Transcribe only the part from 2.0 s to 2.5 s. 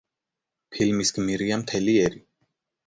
ერი.